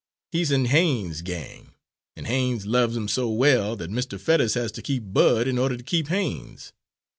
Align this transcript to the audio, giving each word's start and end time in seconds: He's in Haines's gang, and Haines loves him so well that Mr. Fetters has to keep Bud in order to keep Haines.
He's 0.31 0.49
in 0.49 0.65
Haines's 0.65 1.21
gang, 1.21 1.75
and 2.15 2.25
Haines 2.25 2.65
loves 2.65 2.95
him 2.97 3.07
so 3.07 3.29
well 3.29 3.75
that 3.75 3.91
Mr. 3.91 4.19
Fetters 4.19 4.55
has 4.55 4.71
to 4.71 4.81
keep 4.81 5.13
Bud 5.13 5.47
in 5.47 5.59
order 5.59 5.77
to 5.77 5.83
keep 5.83 6.07
Haines. 6.07 6.73